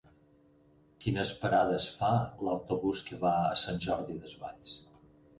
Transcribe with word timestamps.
Quines 1.05 1.33
parades 1.41 1.85
fa 1.99 2.09
l'autobús 2.47 3.01
que 3.09 3.19
va 3.25 3.33
a 3.41 3.59
Sant 3.65 3.77
Jordi 3.87 4.17
Desvalls? 4.23 4.73